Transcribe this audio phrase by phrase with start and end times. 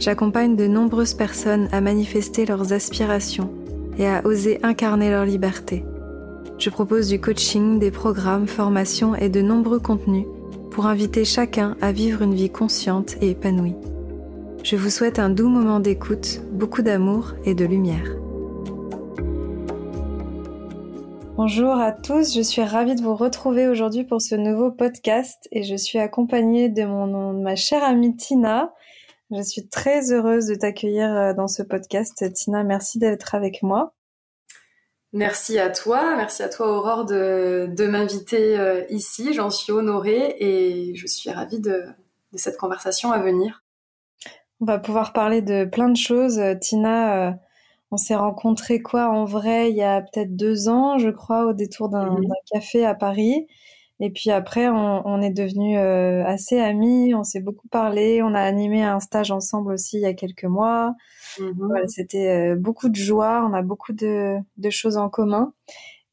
[0.00, 3.50] j'accompagne de nombreuses personnes à manifester leurs aspirations
[3.98, 5.84] et à oser incarner leur liberté.
[6.58, 10.26] Je propose du coaching, des programmes, formations et de nombreux contenus
[10.70, 13.76] pour inviter chacun à vivre une vie consciente et épanouie.
[14.62, 18.16] Je vous souhaite un doux moment d'écoute, beaucoup d'amour et de lumière.
[21.36, 25.62] Bonjour à tous, je suis ravie de vous retrouver aujourd'hui pour ce nouveau podcast et
[25.62, 28.72] je suis accompagnée de, mon, de ma chère amie Tina
[29.30, 32.32] je suis très heureuse de t'accueillir euh, dans ce podcast.
[32.32, 33.94] Tina, merci d'être avec moi.
[35.12, 39.32] Merci à toi, merci à toi Aurore de, de m'inviter euh, ici.
[39.34, 41.84] J'en suis honorée et je suis ravie de,
[42.32, 43.64] de, cette conversation à venir.
[44.60, 46.40] On va pouvoir parler de plein de choses.
[46.60, 47.32] Tina, euh,
[47.90, 51.54] on s'est rencontrés quoi en vrai il y a peut-être deux ans, je crois, au
[51.54, 52.28] détour d'un mhm.
[52.52, 53.48] café à Paris.
[54.02, 58.40] Et puis après, on, est devenus euh, assez amis, on s'est beaucoup parlé, on a
[58.40, 60.94] animé un stage ensemble aussi il y a quelques mois.
[61.38, 61.86] Mm-hmm.
[61.86, 64.38] C'était euh, beaucoup de joie, on a beaucoup de,
[64.70, 65.52] choses en commun.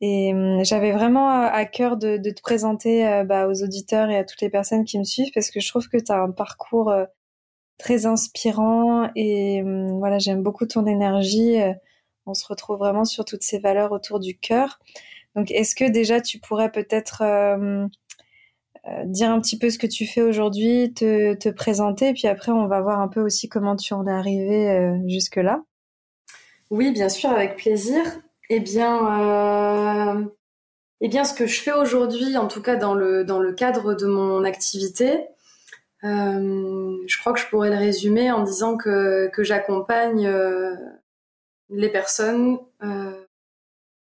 [0.01, 4.25] Et hum, j'avais vraiment à cœur de, te présenter euh, bah, aux auditeurs et à
[4.25, 6.93] toutes les personnes qui me suivent parce que je trouve que tu as un parcours
[7.77, 11.55] très inspirant et hum, voilà, j'aime beaucoup ton énergie.
[12.25, 14.79] on se retrouve vraiment sur toutes ces valeurs autour du cœur.
[15.37, 17.85] Donc, est-ce que déjà tu pourrais peut-être euh,
[18.87, 22.65] euh, dire un petit peu ce que tu fais aujourd'hui, te, présenter, puis après on
[22.65, 25.63] va voir un peu aussi comment tu en es arrivé euh, jusque-là?
[26.71, 28.03] Oui, bien sûr, avec plaisir.
[28.49, 30.27] Eh bien,
[31.01, 34.43] eh bien, ce que je fais aujourd'hui, en tout cas dans le, cadre de mon
[34.43, 35.19] activité,
[36.01, 40.29] je crois que je pourrais le résumer en disant que j'accompagne
[41.69, 42.57] les personnes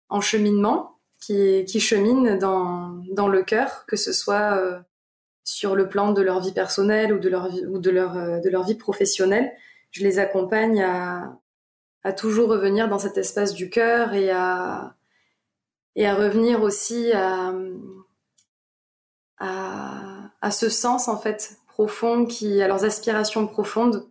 [0.09, 4.79] en cheminement qui, cheminent dans, dans le cœur, que ce soit euh,
[5.43, 8.39] sur le plan de leur vie personnelle ou de leur vie, ou de leur, euh,
[8.39, 9.51] de leur vie professionnelle.
[9.91, 11.37] Je les accompagne à,
[12.03, 14.95] à toujours revenir dans cet espace du cœur et à,
[15.95, 17.53] et à revenir aussi à,
[19.37, 24.07] à, à ce sens en fait profond qui à leurs aspirations profondes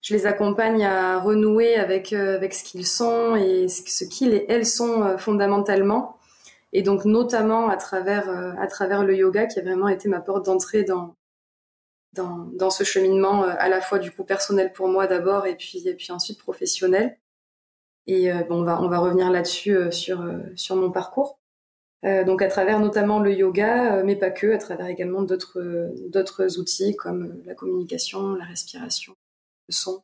[0.00, 4.46] je les accompagne à renouer avec euh, avec ce qu'ils sont et ce qu'ils et
[4.48, 6.17] elles sont fondamentalement
[6.72, 10.20] et donc notamment à travers euh, à travers le yoga qui a vraiment été ma
[10.20, 11.16] porte d'entrée dans
[12.14, 15.56] dans, dans ce cheminement euh, à la fois du coup personnel pour moi d'abord et
[15.56, 17.18] puis et puis ensuite professionnel.
[18.06, 20.24] Et euh, bon, on va on va revenir là-dessus sur
[20.56, 21.38] sur mon parcours.
[22.04, 26.96] donc à travers notamment le yoga, mais pas que, à travers également d'autres d'autres outils
[26.96, 29.14] comme la communication, la respiration,
[29.68, 30.02] le son,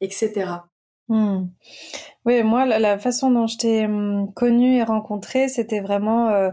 [0.00, 0.64] etc.
[1.08, 1.48] Hmm.
[2.24, 6.50] Oui, moi, la, façon dont je t'ai hum, connue et rencontrée, c'était vraiment euh,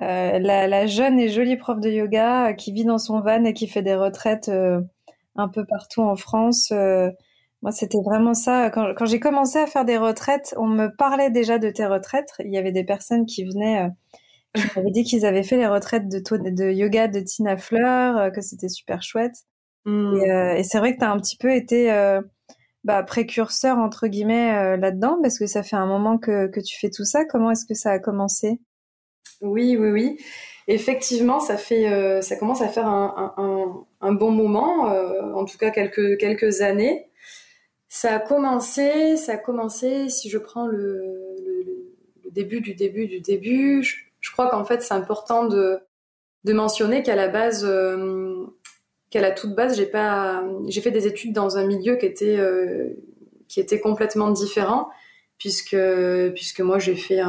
[0.00, 3.52] euh, la, jeune et jolie prof de yoga euh, qui vit dans son van et
[3.54, 4.50] qui fait des retraites
[5.36, 6.72] un peu partout en France.
[7.62, 8.70] moi, c'était vraiment ça.
[8.70, 12.32] Quand, j'ai commencé à faire des retraites, on me parlait déjà de tes retraites.
[12.40, 13.88] Il y avait des personnes qui venaient,
[14.54, 18.40] qui m'avaient dit qu'ils avaient fait les retraites de, de yoga de Tina Fleur, que
[18.40, 19.34] c'était super chouette.
[19.86, 20.14] Hmm.
[20.16, 21.90] Et, et c'est vrai que tu as un petit peu été
[22.84, 26.78] bah, précurseur entre guillemets euh, là-dedans parce que ça fait un moment que, que tu
[26.78, 27.24] fais tout ça.
[27.24, 28.58] Comment est-ce que ça a commencé?
[29.42, 30.18] Oui, oui, oui.
[30.66, 35.58] Effectivement, ça fait, euh, ça commence à faire un, un, bon moment, euh, en tout
[35.58, 37.08] cas quelques quelques années.
[37.88, 40.08] Ça a commencé, ça a commencé.
[40.08, 44.82] Si je prends le, le, début du début du début, je, je crois qu'en fait
[44.82, 45.80] c'est important de
[46.44, 47.64] de mentionner qu'à la base
[49.10, 52.38] qu'à la toute base, j'ai pas, j'ai fait des études dans un milieu qui était
[52.38, 52.94] euh,
[53.48, 54.88] qui était complètement différent,
[55.38, 55.76] puisque
[56.34, 57.20] puisque moi j'ai fait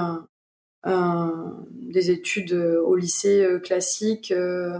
[0.85, 4.31] des études au lycée euh, classique.
[4.31, 4.79] Euh,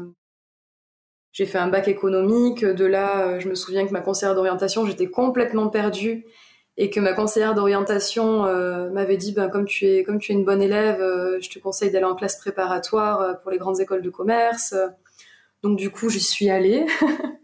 [1.32, 2.66] j'ai fait un bac économique.
[2.66, 6.26] De là, je me souviens que ma conseillère d'orientation, j'étais complètement perdue
[6.78, 8.44] et que ma conseillère d'orientation
[8.92, 11.00] m'avait dit ben comme tu es comme tu es une bonne élève,
[11.42, 14.76] je te conseille d'aller en classe préparatoire pour les grandes écoles de commerce.
[15.64, 16.86] Donc du coup, j'y suis allée.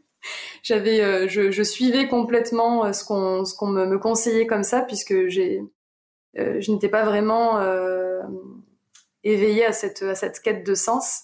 [0.63, 5.29] J'avais, euh, je, suivais complètement euh, ce qu'on me, conseillait comme ça, puisque euh,
[6.35, 7.59] je n'étais pas vraiment
[9.23, 11.23] éveillée à cette à cette quête de sens.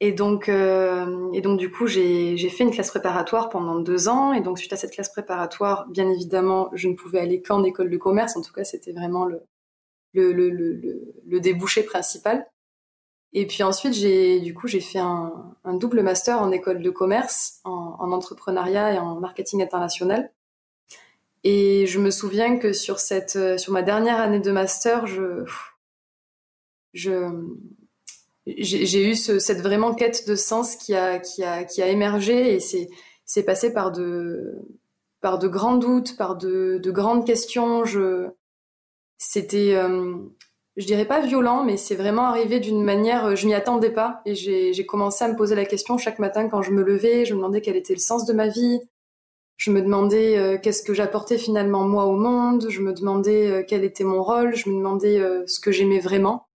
[0.00, 4.32] Et donc, et donc du coup, j'ai fait une classe préparatoire pendant deux ans.
[4.32, 7.90] Et donc, suite à cette classe préparatoire, bien évidemment, je ne pouvais aller qu'en école
[7.90, 8.36] de commerce.
[8.36, 9.40] En tout cas, c'était vraiment le,
[10.12, 10.50] le, le,
[11.26, 12.46] le, débouché principal.
[13.32, 17.60] Et puis ensuite, j'ai du coup, j'ai fait un, double master en école de commerce,
[17.64, 20.32] en, en, entrepreneuriat et en marketing international.
[21.44, 25.44] Et je me souviens que sur cette, sur ma dernière année de master, je,
[26.94, 27.30] je,
[28.46, 32.54] j'ai eu ce, cette vraiment quête de sens qui a, qui a, qui a émergé
[32.54, 32.88] et c'est,
[33.24, 34.54] c'est passé par de,
[35.20, 37.84] par de grands doutes, par de, de grandes questions.
[37.84, 38.28] Je,
[39.18, 40.16] c'était, euh,
[40.78, 44.34] je dirais pas violent, mais c'est vraiment arrivé d'une manière, je m'y attendais pas et
[44.34, 47.26] j'ai, commencé à me poser la question chaque matin quand je me levais.
[47.26, 48.80] Je me demandais quel était le sens de ma vie.
[49.56, 52.68] Je me demandais euh, qu'est-ce que j'apportais finalement moi au monde.
[52.70, 54.54] Je me demandais euh, quel était mon rôle.
[54.54, 56.48] Je me demandais ce que j'aimais vraiment.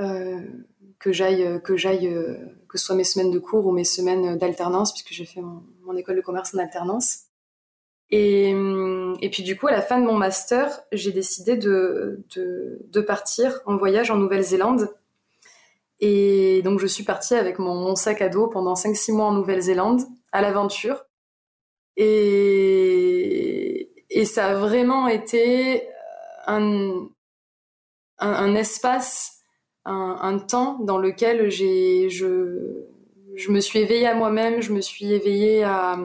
[0.00, 0.40] Euh,
[1.00, 2.34] que j'aille, euh, que j'aille, euh,
[2.68, 5.96] que ce soit mes semaines de cours ou mes semaines d'alternance, puisque j'ai fait mon,
[5.96, 7.27] école de commerce en alternance.
[8.10, 8.54] Et,
[9.20, 13.60] et, puis du coup, à la fin de mon master, j'ai décidé de, de, partir
[13.66, 14.94] en voyage en Nouvelle-Zélande.
[16.00, 20.02] Et donc je suis partie avec mon, sac à dos pendant 5-6 mois en Nouvelle-Zélande,
[20.32, 21.04] à l'aventure.
[21.96, 25.86] Et, et ça a vraiment été
[26.46, 27.08] un,
[28.18, 29.38] un, un espace
[29.88, 32.84] un, temps dans lequel j'ai, je,
[33.36, 35.98] je me suis éveillée à moi-même, je me suis éveillée à,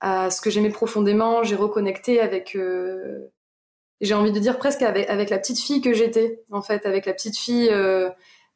[0.00, 3.30] à ce que j'aimais profondément, j'ai reconnecté avec, euh,
[4.00, 7.12] j'ai envie de dire presque avec, la petite fille que j'étais, en fait, avec la
[7.12, 8.10] petite fille euh,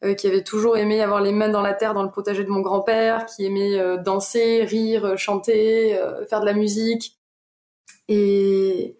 [0.04, 2.50] euh, qui avait toujours aimé avoir les mains dans la terre dans le potager de
[2.50, 5.98] mon grand-père, qui aimait danser, rire, chanter,
[6.28, 7.18] faire de la musique.
[8.08, 8.96] Et,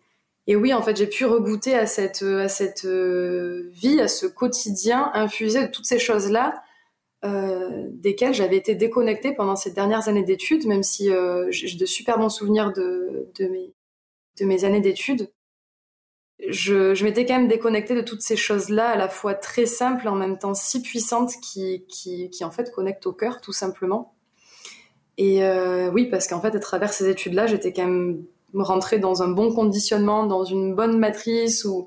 [0.48, 5.10] et oui, en fait, j'ai pu regoûter à cette, à cette vie, à ce quotidien
[5.14, 6.62] infusé de toutes ces choses-là,
[7.24, 11.86] euh, desquelles j'avais été déconnectée pendant ces dernières années d'études, même si euh, j'ai de
[11.86, 13.30] super bons souvenirs de,
[14.40, 15.30] mes, années d'études.
[16.48, 20.16] Je, m'étais quand même déconnectée de toutes ces choses-là, à la fois très simples, en
[20.16, 21.84] même temps si puissantes, qui,
[22.42, 24.16] en fait connectent au cœur, tout simplement.
[25.16, 28.98] Et euh, oui, parce qu'en fait, à travers ces études-là, j'étais quand même me rentrer
[28.98, 31.86] dans un bon conditionnement, dans une bonne matrice où,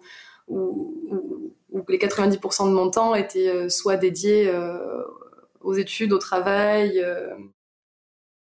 [1.90, 4.50] les 90% de mon temps étaient soit dédiés
[5.66, 7.36] aux études, au travail, euh,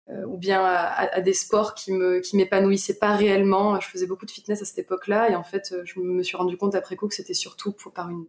[0.10, 3.80] euh, ou bien à, des sports qui me qui m'épanouissaient pas réellement.
[3.80, 6.58] Je faisais beaucoup de fitness à cette époque-là et en fait, je me suis rendu
[6.58, 8.26] compte après coup que c'était surtout par une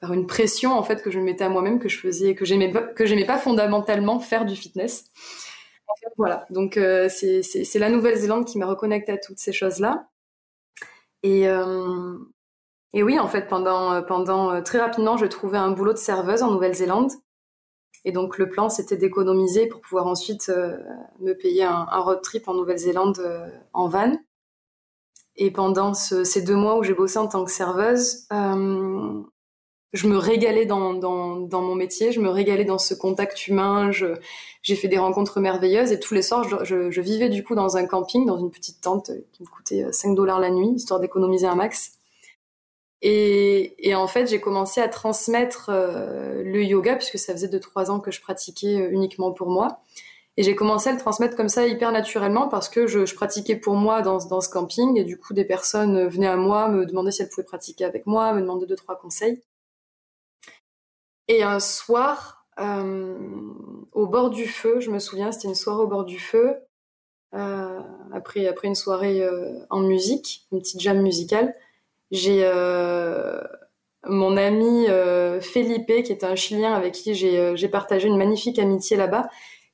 [0.00, 2.70] par une pression en fait que je mettais à moi-même que je faisais que j'aimais
[2.70, 5.10] pas que j'aimais pas fondamentalement faire du fitness
[6.16, 10.08] voilà, donc euh, c'est la Nouvelle-Zélande qui m'a reconnecté à toutes ces choses-là.
[11.22, 11.46] Et,
[12.92, 16.50] et oui, en fait, pendant, pendant très rapidement, je trouvais un boulot de serveuse en
[16.52, 17.10] Nouvelle-Zélande.
[18.08, 20.50] Et donc le plan, c'était d'économiser pour pouvoir ensuite
[21.20, 23.20] me payer un, road trip en Nouvelle-Zélande
[23.74, 24.16] en van.
[25.38, 29.22] Et pendant ce, ces deux mois où j'ai bossé en tant que serveuse, euh,
[29.92, 30.98] je me régalais dans,
[31.52, 33.90] mon métier, je me régalais dans ce contact humain,
[34.62, 37.54] j'ai fait des rencontres merveilleuses et tous les soirs, je, je, je, vivais du coup
[37.54, 40.98] dans un camping, dans une petite tente qui me coûtait 5 dollars la nuit, histoire
[40.98, 41.97] d'économiser un max.
[43.00, 47.90] Et, en fait, j'ai commencé à transmettre euh, le yoga, puisque ça faisait de trois
[47.90, 49.80] ans que je pratiquais euh, uniquement pour moi.
[50.36, 53.74] Et j'ai commencé à le transmettre comme ça hyper naturellement parce que je, pratiquais pour
[53.74, 57.10] moi dans, dans, ce camping et du coup des personnes venaient à moi me demander
[57.10, 59.42] si elles pouvaient pratiquer avec moi, me deux trois conseils.
[61.26, 63.18] Et un soir, euh,
[63.92, 66.56] au bord du feu, je me souviens, c'était une soirée au bord du feu,
[67.34, 67.80] euh,
[68.12, 71.54] après, après une soirée euh, en musique, une petite jam musicale,
[72.10, 73.40] j'ai euh,
[74.06, 78.96] mon ami euh, Felipe, qui est un Chilien avec qui j'ai partagé une magnifique amitié
[78.96, 79.28] là-bas,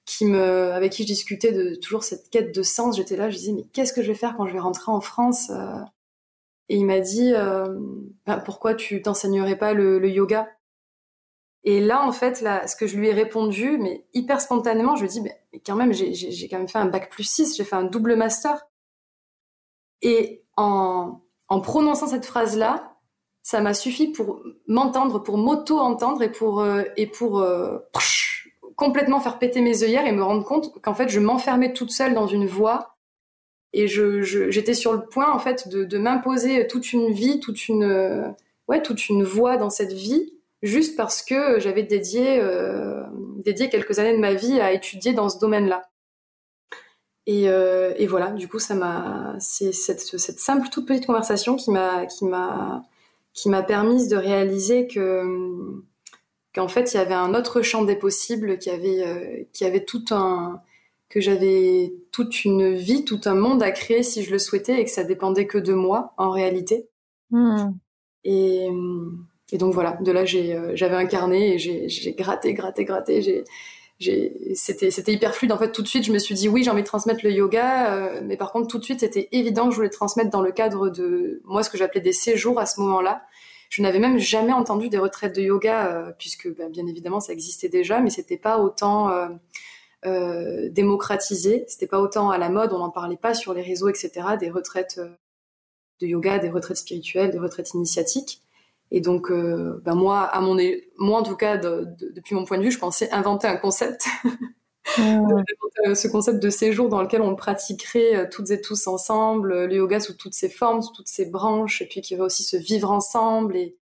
[0.05, 2.97] qui me, avec qui je discutais de toujours cette quête de sens.
[2.97, 5.01] J'étais là, je disais mais qu'est-ce que je vais faire quand je vais rentrer en
[5.01, 5.51] France
[6.69, 7.33] Et il m'a dit
[8.27, 10.49] ben, pourquoi tu t'enseignerais pas le, yoga?
[11.67, 15.03] Et là, en fait, là, ce que je lui ai répondu, mais hyper spontanément, je
[15.03, 17.65] lui ai dit, mais quand même, j'ai quand même fait un bac plus 6, j'ai
[17.65, 18.67] fait un double master.
[20.03, 21.24] Et en,
[21.55, 22.97] en prononçant cette phrase-là,
[23.45, 27.79] ça m'a suffi pour m'entendre, pour m'auto-entendre et pour, euh, et pour euh,
[28.75, 32.13] complètement faire péter mes œillères et me rendre compte qu'en fait, je m'enfermais toute seule
[32.13, 32.97] dans une voie
[33.73, 37.69] et je, j'étais sur le point, en fait, de, de m'imposer toute une vie, toute
[37.69, 38.27] une, euh,
[38.67, 42.41] ouais, toute une voie dans cette vie juste parce que j'avais dédié,
[43.45, 45.83] dédié quelques années de ma vie à étudier dans ce domaine-là.
[47.27, 51.57] Et, euh, et, voilà, du coup, ça m'a, c'est cette, cette, simple toute petite conversation
[51.57, 52.83] qui m'a, qui m'a,
[53.33, 55.25] qui m'a permise de réaliser que
[56.55, 60.05] qu'en fait il y avait un autre champ des possibles, qui avait, qui avait tout
[60.13, 60.63] un,
[61.15, 64.85] que j'avais toute une vie, tout un monde à créer si je le souhaitais et
[64.85, 66.89] que ça dépendait que de moi en réalité.
[67.31, 67.73] Hmm.
[68.25, 68.69] Et,
[69.53, 73.45] et, donc voilà, de là j'avais un carnet et j'ai gratté, gratté, gratté, j'ai
[74.01, 75.53] c'était c'était hyper fluide.
[75.53, 77.31] En fait tout de suite je me suis dit oui j'ai envie de transmettre le
[77.31, 80.43] yoga euh, mais par contre tout de suite c'était évident que je voulais transmettre dans
[80.43, 83.25] le cadre de moi ce que j'appelais des séjours à ce moment-là.
[83.71, 87.33] Je n'avais même jamais entendu des retraites de yoga euh, puisque ben, bien évidemment ça
[87.33, 89.29] existait déjà mais c'était pas autant euh,
[90.07, 91.65] euh, démocratisé.
[91.69, 92.73] C'était pas autant à la mode.
[92.73, 94.11] On n'en parlait pas sur les réseaux etc
[94.41, 95.01] des retraites
[96.01, 98.44] de yoga des retraites spirituelles des retraites initiatiques
[98.97, 100.57] et donc, euh, ben moi, à mon,
[100.99, 104.07] moi en tout cas, depuis mon point de vue, je pensais inventer un concept,
[104.85, 109.75] ce concept de séjour dans lequel on pratiquerait euh, toutes et tous ensemble, euh, le
[109.75, 112.57] yoga sous toutes ses formes, sous toutes ses branches, et puis qui va aussi se
[112.57, 113.57] vivre ensemble.
[113.57, 113.77] Et,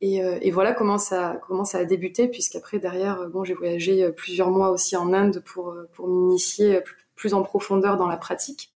[0.00, 4.70] et, voilà comment ça, comment ça a débuté, puisqu'après derrière, bon, j'ai voyagé plusieurs mois
[4.70, 6.80] aussi en Inde pour pour m'initier
[7.14, 8.74] plus en profondeur dans la pratique.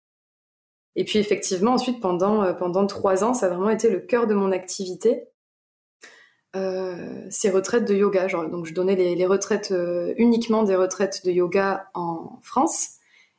[0.95, 4.35] Et puis effectivement, ensuite, pendant, pendant trois ans, ça a vraiment été le cœur de
[4.35, 5.31] mon activité.
[6.57, 8.29] Euh, ces retraites de yoga.
[8.29, 12.91] Genre, donc je donnais les, retraites euh, uniquement des retraites de yoga en France.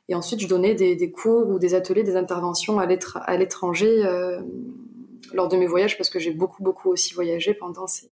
[0.08, 4.40] Et ensuite, je donnais des, cours ou des ateliers, des interventions à l'étranger euh,
[5.32, 8.12] lors de mes voyages parce que j'ai beaucoup, beaucoup aussi voyagé pendant ces,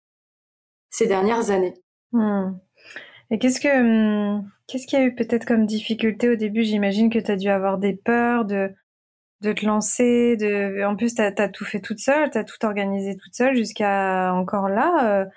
[0.91, 1.75] ces dernières années.
[2.13, 2.53] Hmm.
[3.31, 6.65] Et qu'est-ce que hmm, qu'est-ce qu'il y a eu peut-être comme difficulté au début?
[6.65, 8.71] J'imagine que tu as dû avoir des peurs de
[9.41, 10.37] de te lancer.
[10.37, 10.85] De...
[10.85, 14.33] En plus, tu as, tout fait toute seule, tu as tout organisé toute seule jusqu'à
[14.35, 15.29] encore là.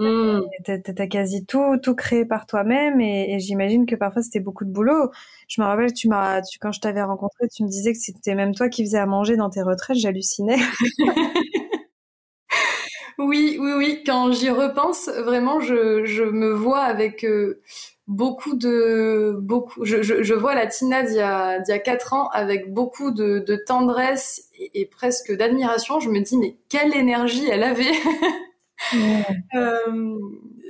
[0.00, 0.42] Euh, mmh.
[0.64, 4.70] Tu as, quasi tout, tout créé par toi-même et, j'imagine que parfois c'était beaucoup de
[4.70, 5.10] boulot.
[5.48, 8.34] Je me rappelle, tu m'as, tu, quand je t'avais rencontré, tu me disais que c'était
[8.34, 9.98] même toi qui faisais à manger dans tes retraites.
[9.98, 10.58] J'hallucinais.
[13.18, 14.02] oui, oui, oui.
[14.04, 17.62] Quand j'y repense, vraiment, je, je me vois avec euh,
[18.06, 21.78] beaucoup de beaucoup je, je, je, vois la Tina d'il y a d'il y a
[21.78, 26.00] quatre ans avec beaucoup de, de tendresse et, presque d'admiration.
[26.00, 27.92] Je me dis mais quelle énergie elle avait.
[29.54, 30.18] Euh,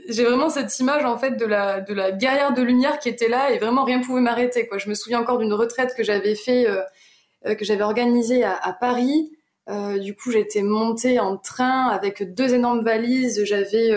[0.08, 3.28] j'ai vraiment cette image en fait de la de la guerrière de lumière qui était
[3.28, 4.78] là et vraiment rien pouvait m'arrêter quoi.
[4.78, 6.82] Je me souviens encore d'une retraite que j'avais fait euh,
[7.46, 9.32] euh, que j'avais organisée à, à Paris.
[9.70, 13.42] Euh, du coup j'étais montée en train avec deux énormes valises.
[13.44, 13.90] J'avais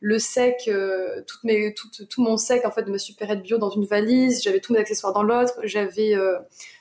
[0.00, 3.70] le sec, euh, mes, tout, tout, mon sec en fait de ma supérette bio dans
[3.70, 6.38] une valise, j'avais tous mes accessoires dans l'autre, j'avais euh,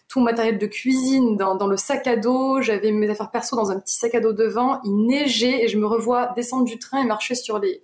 [0.07, 3.71] tout mon matériel de cuisine dans, le sac à dos, j'avais mes affaires perso dans
[3.71, 7.01] un petit sac à dos devant, il neigeait et je me revois descendre du train
[7.01, 7.83] et marcher sur les,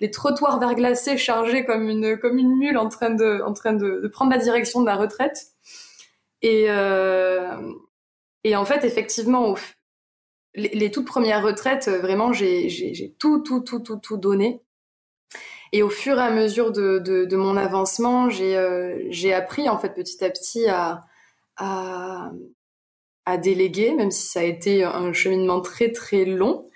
[0.00, 4.08] les trottoirs verglacés chargés comme une, comme une mule en train de, en train de,
[4.12, 5.46] prendre la direction de ma retraite.
[6.42, 7.56] Et, euh,
[8.42, 9.54] et en fait, effectivement,
[10.56, 14.60] les, les, toutes premières retraites, vraiment, j'ai tout, tout, tout, tout, tout donné.
[15.72, 19.70] Et au fur et à mesure de, de, de mon avancement, j'ai euh, j'ai appris
[19.70, 21.06] en fait petit à petit à,
[21.56, 22.30] à,
[23.24, 26.66] à déléguer, même si ça a été un cheminement très très long.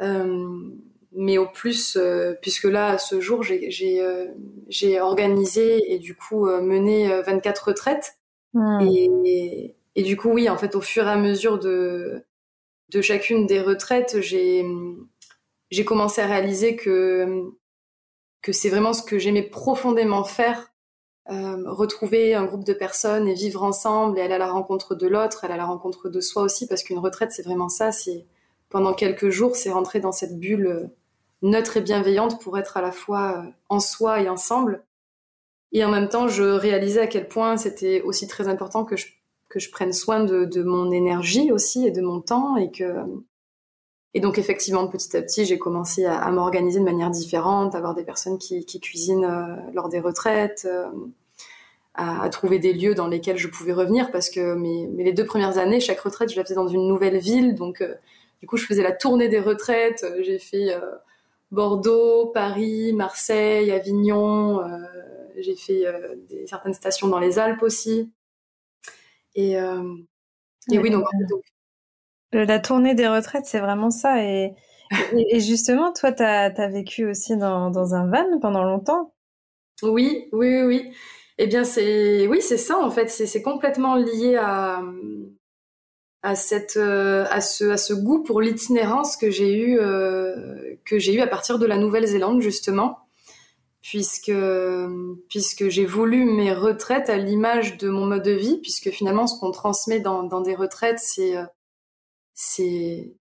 [0.00, 0.48] Euh,
[1.18, 7.08] mais au plus, euh, puisque là, à ce jour, j'ai organisé et du coup mené
[7.22, 8.16] 24 retraites.
[8.52, 8.80] Hmm.
[8.82, 12.22] Et, et, du coup, oui, en fait, au fur et à mesure de,
[12.90, 14.64] de chacune des retraites, j'ai
[15.70, 17.50] j'ai commencé à réaliser que
[18.46, 20.72] que c'est vraiment ce que j'aimais profondément faire,
[21.30, 25.08] euh, retrouver un groupe de personnes et vivre ensemble et aller à la rencontre de
[25.08, 28.24] l'autre, aller à la rencontre de soi aussi, parce qu'une retraite, c'est vraiment ça, c'est
[28.68, 30.86] pendant quelques jours, c'est rentrer dans cette bulle euh,
[31.42, 34.84] neutre et bienveillante pour être à la fois euh, en soi et ensemble.
[35.72, 39.08] Et en même temps, je réalisais à quel point c'était aussi très important que je,
[39.48, 42.94] que je prenne soin de, de mon énergie aussi et de mon temps et que
[44.16, 47.94] et donc effectivement, petit à petit, j'ai commencé à, m'organiser de manière différente, à avoir
[47.94, 50.86] des personnes qui, cuisinent euh, lors des retraites, euh,
[51.92, 55.58] à, trouver des lieux dans lesquels je pouvais revenir, parce que mes, les deux premières
[55.58, 57.94] années, chaque retraite, je la faisais dans une nouvelle ville, donc euh,
[58.40, 60.06] du coup, je faisais la tournée des retraites.
[60.22, 60.74] J'ai fait
[61.50, 64.62] Bordeaux, Paris, Marseille, Avignon.
[65.38, 65.84] j'ai fait
[66.30, 68.10] des, certaines stations dans les Alpes aussi.
[69.34, 71.42] Et, et oui, donc, donc
[72.40, 74.22] la tournée des retraites, c'est vraiment ça.
[74.22, 74.54] Et,
[75.34, 79.12] justement, toi, tu as, vécu aussi dans, un van pendant longtemps?
[79.82, 80.92] Oui, oui, oui.
[81.38, 83.08] Eh bien, c'est oui, c'est ça en fait.
[83.08, 84.80] C'est complètement lié à
[86.22, 91.14] à cette à ce à ce goût pour l'itinérance que j'ai eu euh, que j'ai
[91.14, 92.98] eu à partir de la Nouvelle-Zélande justement,
[93.82, 94.32] puisque
[95.28, 99.38] puisque j'ai voulu mes retraites à l'image de mon mode de vie, puisque finalement ce
[99.38, 101.44] qu'on transmet dans, dans des retraites, c'est euh,
[102.36, 103.14] c'est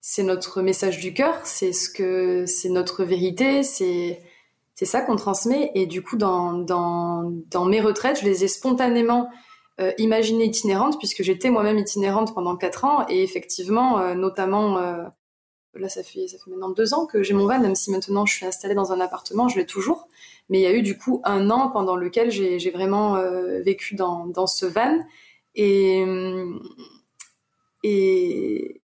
[0.00, 4.20] c'est notre message du cœur, c'est ce que c'est notre vérité, c'est
[4.74, 5.70] c'est ça qu'on transmet.
[5.74, 9.30] Et du coup, dans, dans, dans mes retraites, je les ai spontanément
[9.80, 13.06] euh, imaginées itinérantes, puisque j'étais moi-même itinérante pendant quatre ans.
[13.08, 15.04] Et effectivement, euh, notamment, euh,
[15.74, 18.26] là, ça fait, ça fait maintenant deux ans que j'ai mon van, même si maintenant
[18.26, 20.08] je suis installée dans un appartement, je l'ai toujours.
[20.48, 23.22] Mais il y a eu du coup un an pendant lequel j'ai vraiment
[23.62, 24.98] vécu dans, dans ce van.
[25.54, 26.04] Et,
[27.82, 28.82] et,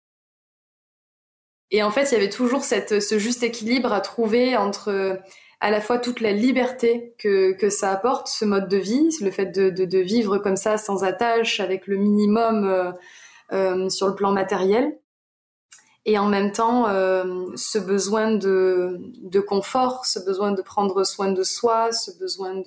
[1.72, 5.22] et en fait, il y avait toujours cette, ce juste équilibre à trouver entre
[5.62, 9.32] à la fois toute la liberté que, que ça apporte, ce mode de vie, le
[9.32, 12.92] fait de, de, vivre comme ça, sans attache, avec le minimum euh,
[13.54, 14.98] euh, sur le plan matériel,
[16.06, 21.32] et en même temps euh, ce besoin de, de confort, ce besoin de prendre soin
[21.32, 22.62] de soi, ce besoin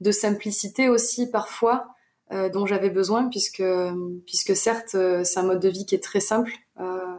[0.00, 1.86] de simplicité aussi parfois,
[2.32, 3.62] euh, dont j'avais besoin, puisque,
[4.26, 7.14] puisque certes, euh, c'est un mode de vie qui est très simple euh,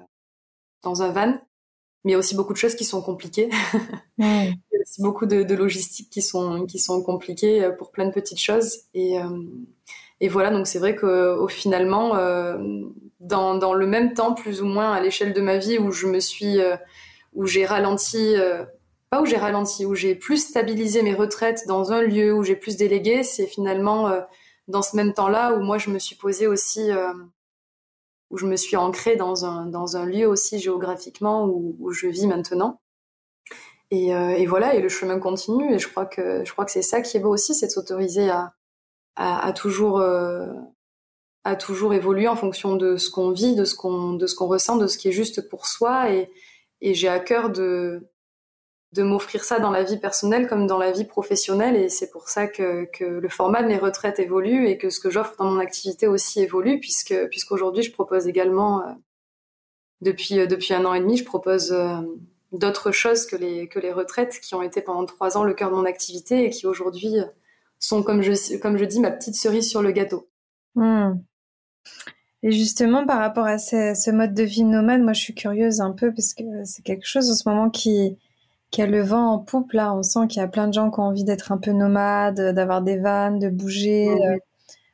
[0.83, 1.39] dans un van,
[2.03, 3.49] mais il y a aussi beaucoup de choses qui sont compliquées.
[4.17, 8.05] il y a aussi beaucoup de, de logistiques qui sont, qui sont compliquées pour plein
[8.05, 8.79] de petites choses.
[8.93, 9.29] Et, euh,
[10.19, 12.57] et voilà, donc c'est vrai qu'au finalement, euh,
[13.21, 16.07] dans, dans le même temps, plus ou moins à l'échelle de ma vie, où je
[16.07, 16.57] me suis,
[17.33, 18.35] où j'ai ralenti,
[19.09, 22.57] pas où j'ai ralenti, où j'ai plus stabilisé mes retraites dans un lieu, où j'ai
[22.57, 24.11] plus délégué, c'est finalement
[24.67, 26.91] dans ce même temps-là où moi je me suis posé aussi
[28.29, 32.27] où je me suis ancrée dans un, dans un lieu aussi géographiquement où, je vis
[32.27, 32.81] maintenant.
[33.89, 35.73] Et, euh, et, voilà, et le chemin continue.
[35.73, 37.71] Et je crois que je crois que c'est ça qui est beau aussi, c'est de
[37.71, 38.53] s'autoriser à,
[39.15, 40.47] à, toujours euh,
[41.45, 44.47] à toujours évoluer en fonction de ce qu'on vit, de ce qu'on de ce qu'on
[44.47, 46.11] ressent, de ce qui est juste pour soi.
[46.81, 48.09] Et j'ai à cœur de
[48.97, 52.27] de m'offrir ça dans la vie personnelle comme dans la vie professionnelle et c'est pour
[52.27, 55.45] ça que, que, le format de mes retraites évolue et que ce que j'offre dans
[55.45, 58.91] mon activité aussi évolue puisque puisqu'aujourd'hui je propose également euh,
[60.01, 62.01] depuis euh, depuis un an et demi je propose euh,
[62.51, 65.69] d'autres choses que les que les retraites qui ont été pendant trois ans le cœur
[65.69, 67.17] de mon activité et qui aujourd'hui
[67.79, 70.27] sont comme je comme je dis ma petite cerise sur le gâteau.
[70.75, 71.13] Mmh.
[72.43, 75.81] Et justement, par rapport à ce, ce, mode de vie nomade, moi, je suis curieuse
[75.81, 78.15] un peu parce que c'est quelque chose en ce moment qui,
[78.71, 79.93] qui a le vent en poupe là.
[79.93, 82.53] On sent qu'il y a plein de gens qui ont envie d'être un peu nomades,
[82.53, 84.09] d'avoir des vannes, de bouger.
[84.09, 84.37] Mmh.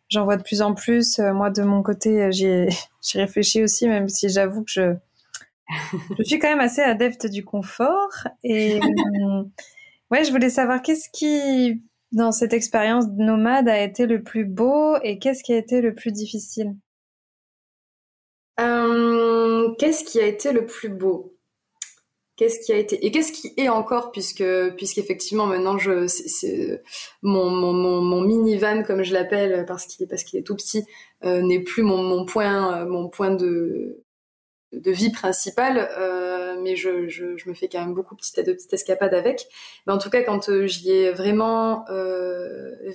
[0.10, 1.20] J'en vois de plus en plus.
[1.20, 2.70] Euh, moi, de mon côté, j'y ai,
[3.14, 4.96] réfléchi aussi, même si j'avoue que je,
[6.20, 8.28] je suis quand même assez adepte du confort.
[8.44, 8.80] Et
[10.12, 11.82] ouais, je voulais savoir qu'est-ce qui,
[12.12, 15.96] dans cette expérience nomade, a été le plus beau et qu'est-ce qui a été le
[15.96, 16.76] plus difficile?
[18.60, 21.33] Euh, Qu'est-ce qui a été le plus beau?
[22.44, 24.44] Qu'est-ce qui a été et qu'est-ce qui est encore puisque
[24.76, 25.78] puisqu'effectivement maintenant
[27.22, 30.84] mon, mon, mon, minivan comme je l'appelle parce qu'il est parce qu'il est tout petit
[31.24, 34.04] euh, n'est plus mon, point euh, mon point de
[34.74, 39.14] de vie principale euh, mais je, je, me fais quand même beaucoup de petites escapades
[39.14, 39.48] avec.
[39.88, 41.86] Mais en tout cas quand j'y ai vraiment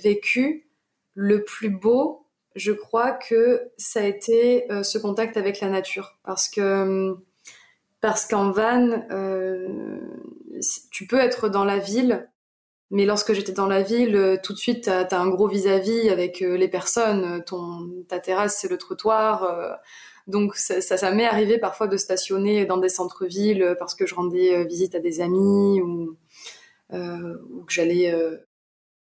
[0.03, 0.69] vécu
[1.15, 6.17] le plus beau je crois que ça a été ce contact avec la nature.
[6.23, 7.15] Parce que
[8.01, 9.99] parce qu'en van, euh,
[10.91, 12.29] tu peux être dans la ville,
[12.91, 16.07] mais lorsque j'étais dans la ville, euh, tout de suite, tu as, un gros vis-à-vis
[16.07, 19.43] -vis avec euh, les personnes, ton, ta terrasse, c'est le trottoir.
[19.43, 19.71] Euh,
[20.27, 24.15] donc ça, ça, ça m'est arrivé parfois de stationner dans des centres-villes parce que je
[24.15, 26.17] rendais visite à des amis ou,
[26.93, 28.13] ou que j'allais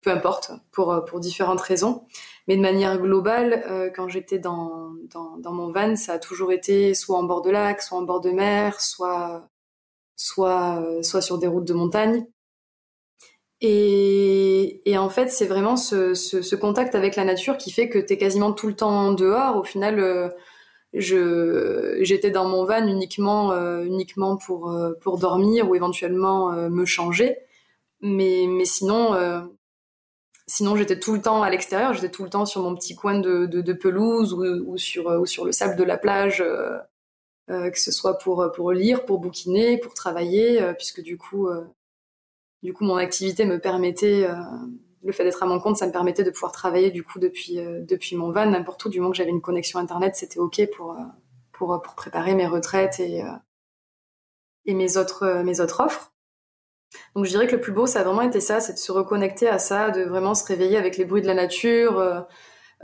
[0.06, 2.04] peu importe, pour, pour différentes raisons.
[2.46, 6.94] Mais de manière globale, euh, quand j'étais dans, dans, mon van, ça a toujours été
[6.94, 9.48] soit en bord de lac, soit en bord de mer, soit,
[10.14, 12.26] soit, euh, soit sur des routes de montagne.
[13.60, 17.98] Et, et en fait, c'est vraiment ce, ce, contact avec la nature qui fait que
[17.98, 19.56] tu es quasiment tout le temps dehors.
[19.56, 20.28] Au final, euh,
[20.96, 26.68] je j'étais dans mon van uniquement euh, uniquement pour euh, pour dormir ou éventuellement euh,
[26.70, 27.36] me changer
[28.00, 29.14] mais mais sinon
[30.48, 33.18] Sinon, j'étais tout le temps à l'extérieur, j'étais tout le temps sur mon petit coin
[33.18, 36.78] de, de, pelouse ou, sur, ou sur le sable de la plage, euh,
[37.50, 41.48] euh, que ce soit pour, pour lire, pour bouquiner, pour travailler, euh, puisque du coup,
[41.48, 41.64] euh,
[42.62, 44.36] du coup, mon activité me permettait, euh,
[45.02, 47.58] le fait d'être à mon compte, ça me permettait de pouvoir travailler du coup depuis,
[47.58, 50.68] euh, depuis mon van, n'importe où, du moment que j'avais une connexion internet, c'était ok
[50.76, 50.96] pour,
[51.52, 53.22] pour, pour préparer mes retraites et,
[54.64, 56.12] et mes autres, mes autres offres.
[57.14, 58.92] Donc je dirais que le plus beau, ça a vraiment été ça, c'est de se
[58.92, 62.20] reconnecter à ça, de vraiment se réveiller avec les bruits de la nature, euh,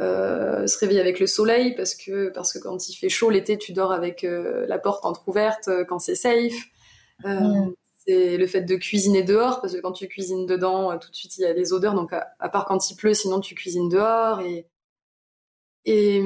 [0.01, 3.59] euh, se réveiller avec le soleil, parce que parce que quand il fait chaud l'été,
[3.59, 6.55] tu dors avec euh, la porte entrouverte quand c'est safe.
[7.25, 7.71] Mm.
[8.07, 11.37] C'est le fait de cuisiner dehors, parce que quand tu cuisines dedans, tout de suite
[11.39, 11.95] il y a des odeurs.
[11.95, 14.67] Donc à, à part quand il pleut, sinon tu cuisines dehors et
[15.85, 16.23] Et,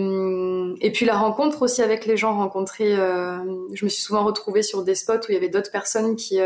[0.83, 2.95] et puis la rencontre aussi avec les gens rencontrés.
[2.95, 6.39] je me suis souvent retrouvée sur des spots où il y avait d'autres personnes qui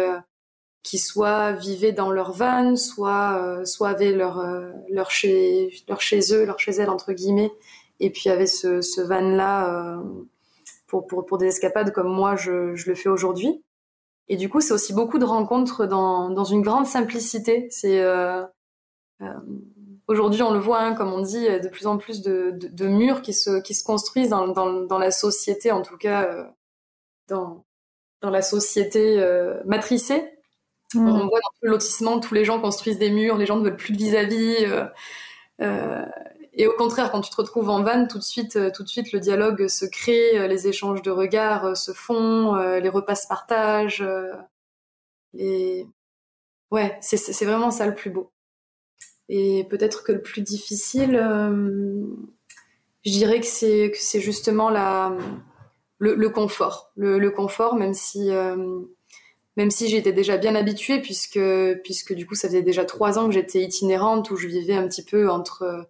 [0.82, 4.42] qui soit vivaient dans leur van, soit soit avaient leur
[4.88, 7.52] leur chez leur chez eux, leur chez elles entre guillemets,
[8.00, 10.02] et puis avait ce, van là
[10.86, 13.62] pour, pour des escapades comme moi je, le fais aujourd'hui.
[14.28, 17.68] Et du coup, c'est aussi beaucoup de rencontres dans, une grande simplicité.
[17.84, 18.46] Euh,
[19.22, 19.26] euh,
[20.06, 23.34] aujourd'hui, on le voit, hein, comme on dit, de plus en plus de, murs qui
[23.34, 26.44] se construisent dans, la société, en tout cas euh,
[27.28, 27.64] dans
[28.20, 30.39] dans la société euh, matricée.
[30.94, 31.08] Mmh.
[31.08, 33.76] On voit dans le lotissement, tous les gens construisent des murs, les gens ne veulent
[33.76, 34.66] plus de vis-à-vis.
[34.66, 34.90] -vis,
[36.52, 38.88] et au contraire, quand tu te retrouves en van, tout de suite, euh, tout de
[38.88, 43.14] suite, le dialogue se crée, euh, les échanges de regards euh, se font, les repas
[43.14, 44.04] se partagent.
[45.38, 45.86] Et
[46.70, 48.32] ouais, c'est vraiment ça le plus beau.
[49.28, 51.12] Et peut-être que le plus difficile,
[53.04, 55.16] je dirais que c'est que c'est justement la
[55.98, 58.30] le, le confort, le, le, confort, même si
[59.56, 61.40] même si j'étais déjà bien habituée puisque
[61.82, 64.86] puisque du coup ça faisait déjà trois ans que j'étais itinérante où je vivais un
[64.86, 65.88] petit peu entre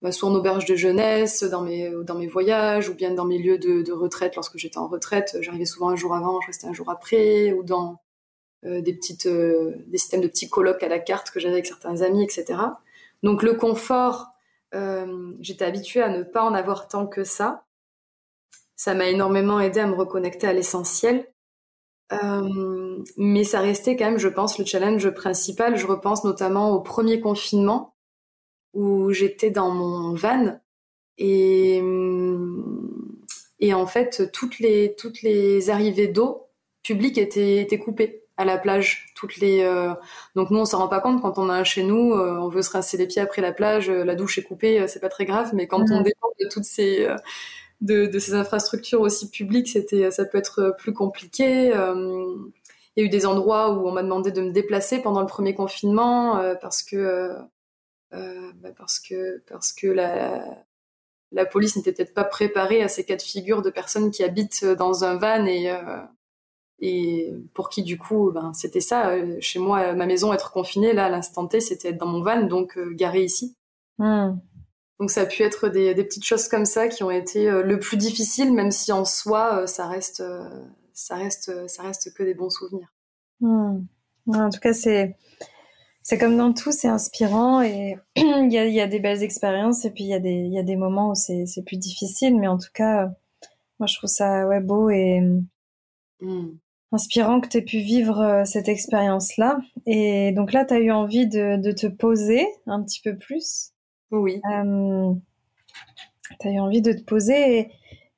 [0.00, 3.38] bah, soit en auberge de jeunesse, dans mes, dans mes voyages, ou bien dans mes
[3.38, 5.36] lieux de, retraite lorsque j'étais en retraite.
[5.40, 8.00] J'arrivais souvent un jour avant, je restais un jour après, ou dans
[8.64, 11.66] euh, des petites, euh, des systèmes de petits colloques à la carte que j'avais avec
[11.66, 12.60] certains amis, etc.
[13.24, 14.28] Donc le confort,
[14.74, 17.64] euh, j'étais habituée à ne pas en avoir tant que ça.
[18.76, 21.26] Ça m'a énormément aidé à me reconnecter à l'essentiel.
[22.12, 25.76] Euh, mais ça restait quand même, je pense, le challenge principal.
[25.76, 27.94] Je repense notamment au premier confinement
[28.74, 30.60] où j'étais dans mon van
[31.18, 31.82] et
[33.60, 36.48] et en fait toutes les toutes les arrivées d'eau
[36.82, 39.92] publiques étaient étaient coupées à la plage toutes les euh...
[40.36, 42.62] donc nous on s'en rend pas compte quand on a chez nous euh, on veut
[42.62, 45.08] se rincer les pieds après la plage euh, la douche est coupée euh, c'est pas
[45.08, 45.92] très grave mais quand mmh.
[45.92, 47.08] on dépend de toutes ces
[47.80, 51.68] de, ces infrastructures aussi publiques c'était ça peut être plus compliqué.
[52.96, 55.26] Il y a eu des endroits où on m'a demandé de me déplacer pendant le
[55.26, 57.36] premier confinement parce que
[58.14, 60.42] euh, bah parce que parce que la,
[61.30, 64.64] la police n'était peut-être pas préparée à ces cas de figure de personnes qui habitent
[64.64, 65.98] dans un van et euh,
[66.80, 69.10] et pour qui du coup ben c'était ça.
[69.10, 72.22] Euh, chez moi ma maison être confinée là à l'instant T c'était être dans mon
[72.22, 73.54] van donc euh, garé ici.
[73.98, 74.38] Mmh.
[75.00, 77.62] Donc ça a pu être des, des, petites choses comme ça qui ont été euh,
[77.62, 80.22] le plus difficile même si en soi ça reste
[80.92, 82.92] ça reste ça reste que des bons souvenirs
[83.40, 83.80] mmh.
[84.28, 85.16] en tout cas c'est
[86.08, 89.84] c'est comme dans tout, c'est inspirant et il y a, y a, des belles expériences
[89.84, 92.48] et puis il y, a des, y a des moments où c'est plus difficile, mais
[92.48, 93.10] en tout cas,
[93.78, 95.20] moi je trouve ça ouais, beau et
[96.22, 96.56] mm.
[96.92, 99.58] inspirant que tu aies pu vivre euh, cette expérience-là.
[99.84, 103.72] Et donc là, tu as eu envie de, de, te poser un petit peu plus.
[104.10, 104.40] Oui.
[104.52, 105.12] Euh,
[106.40, 107.70] tu as eu envie de te poser et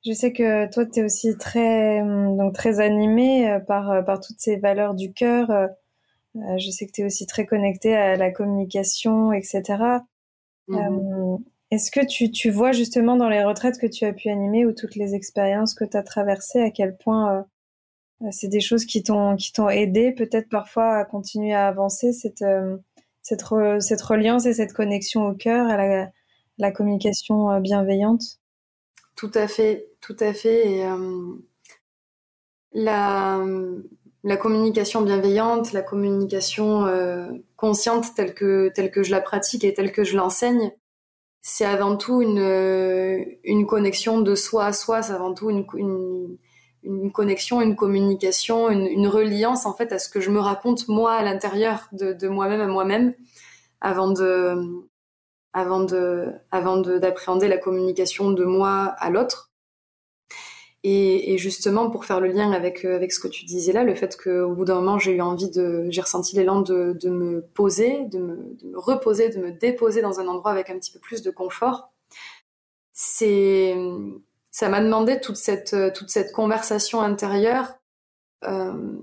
[0.05, 4.39] je sais que toi, tu es aussi très, donc, très animé euh, par, par toutes
[4.39, 5.69] ces valeurs du cœur
[6.35, 9.63] euh, je sais que tu es aussi très connecté à la communication, etc.
[10.67, 10.75] Mmh.
[10.75, 11.37] Euh,
[11.71, 14.71] est-ce que tu, tu, vois justement dans les retraites que tu as pu animer ou
[14.73, 17.45] toutes les expériences que tu as traversées, à quel point
[18.21, 22.13] euh, c'est des choses qui t'ont qui t'ont aidé peut-être parfois à continuer à avancer
[22.13, 22.45] cette
[23.21, 23.43] cette,
[23.79, 26.09] cette reliance et cette connexion au cœur, à
[26.57, 28.39] la, communication bienveillante
[29.15, 30.85] Tout à fait, tout à fait.
[30.85, 31.33] Euh,
[32.73, 33.43] la
[34.23, 39.73] la communication bienveillante, la communication euh, consciente telle que telle que je la pratique et
[39.73, 40.71] telle que je l'enseigne,
[41.41, 46.37] c'est avant tout une euh, une connexion de soi à soi, c'est avant tout une,
[46.83, 51.13] une connexion, une communication, une, reliance en fait à ce que je me raconte moi
[51.13, 53.13] à l'intérieur de, moi-même à moi-même
[53.81, 54.85] avant de
[55.53, 59.49] avant de avant d'appréhender la communication de moi à l'autre.
[60.83, 63.83] Et, et, justement, pour faire le lien avec euh, avec ce que tu disais là,
[63.83, 67.09] le fait qu'au bout d'un moment, j'ai eu envie de, j'ai ressenti l'élan de, de
[67.09, 70.79] me poser, de me, de me reposer, de me déposer dans un endroit avec un
[70.79, 71.91] petit peu plus de confort.
[72.93, 73.75] C'est,
[74.51, 77.73] ça m'a demandé toute cette toute cette conversation intérieure
[78.43, 78.97] euh,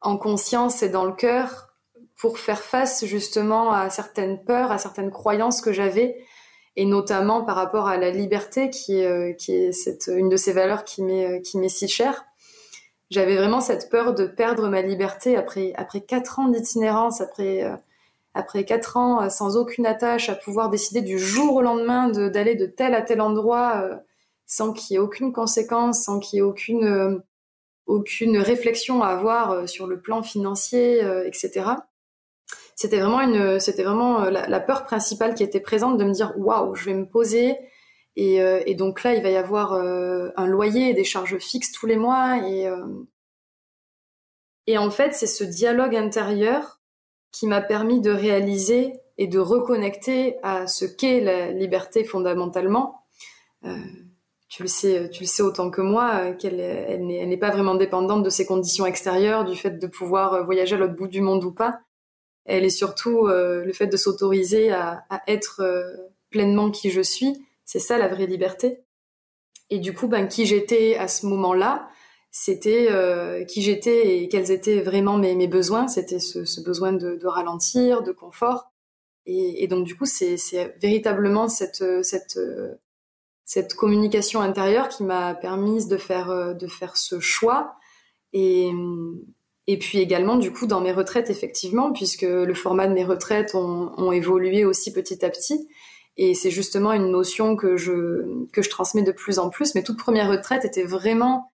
[0.00, 1.68] en conscience et dans le cœur
[2.16, 6.24] pour faire face justement à certaines peurs, à certaines croyances que j'avais
[6.76, 10.52] et notamment par rapport à la liberté qui euh, qui est cette, une de ces
[10.52, 12.24] valeurs qui m'est, euh, si chère.
[13.10, 17.74] J'avais vraiment cette peur de perdre ma liberté après, après quatre ans d'itinérance, après, euh,
[18.34, 22.54] après quatre ans sans aucune attache, à pouvoir décider du jour au lendemain de, d'aller
[22.54, 23.88] de tel à tel endroit
[24.46, 27.22] sans qu'il y ait aucune conséquence, sans qu'il y ait aucune,
[27.86, 31.76] aucune réflexion à avoir sur le plan financier, etc
[32.78, 36.76] c'était vraiment une, vraiment euh, la, peur principale qui était présente de me dire waouh,
[36.76, 37.56] je vais me poser.
[38.14, 41.86] Et, euh, donc là il va y avoir euh, un loyer des charges fixes tous
[41.86, 42.38] les mois.
[42.46, 42.68] Et
[44.68, 46.77] et en fait c'est ce dialogue intérieur
[47.32, 53.04] qui m'a permis de réaliser et de reconnecter à ce qu'est la liberté fondamentalement.
[54.48, 58.22] tu le sais, tu le sais autant que moi, qu'elle elle n'est pas vraiment dépendante
[58.22, 61.52] de ces conditions extérieures, du fait de pouvoir voyager à l'autre bout du monde ou
[61.52, 61.80] pas
[62.48, 65.82] elle est surtout euh, le fait de s'autoriser à, être euh,
[66.30, 67.46] pleinement qui je suis.
[67.64, 68.80] C'est ça la vraie liberté.
[69.70, 71.88] Et du coup, ben, qui j'étais à ce moment-là,
[72.30, 75.88] c'était euh, qui j'étais et quels étaient vraiment mes, besoins.
[75.88, 78.70] C'était ce, besoin de, ralentir, de confort.
[79.26, 80.36] Et, donc du coup, c'est
[80.80, 82.38] véritablement cette, cette,
[83.44, 87.76] cette communication intérieure qui m'a permis de faire, de faire ce choix.
[88.32, 88.70] Et,
[89.70, 93.54] et puis également, du coup, dans mes retraites, effectivement, puisque le format de mes retraites
[93.54, 95.68] ont, évolué aussi petit à petit.
[96.16, 99.74] Et c'est justement une notion que je, que je transmets de plus en plus.
[99.74, 101.52] Mes toutes premières retraites étaient vraiment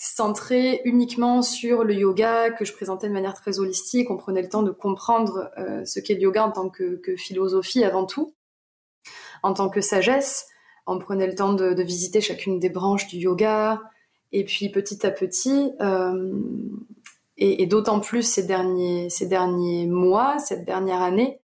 [0.00, 4.10] centrées uniquement sur le yoga, que je présentais de manière très holistique.
[4.10, 7.82] On prenait le temps de comprendre euh, ce qu'est le yoga en tant que, philosophie
[7.82, 8.32] avant tout,
[9.42, 10.46] en tant que sagesse.
[10.86, 13.82] On prenait le temps de, visiter chacune des branches du yoga.
[14.30, 16.32] Et puis petit à petit, euh,
[17.36, 21.40] et, d'autant plus ces derniers, ces derniers mois, cette dernière année,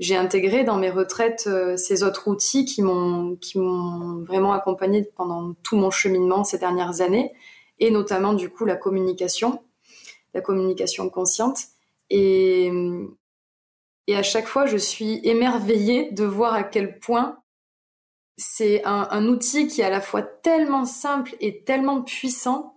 [0.00, 5.08] j'ai intégré dans mes retraites euh, ces autres outils qui m'ont qui m'ont vraiment accompagné
[5.14, 7.32] pendant tout mon cheminement ces dernières années
[7.78, 9.62] et notamment du coup la communication
[10.34, 11.58] la communication consciente.
[12.10, 12.70] Et
[14.08, 17.42] et à chaque fois je suis émerveillée de voir à quel point
[18.36, 22.76] c'est un, outil qui est à la fois tellement simple et tellement puissant